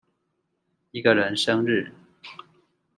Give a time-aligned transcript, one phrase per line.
[0.89, 1.93] 一個人生日